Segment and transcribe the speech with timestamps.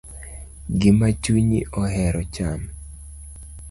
[0.79, 2.61] Gima chunyi ohero cham.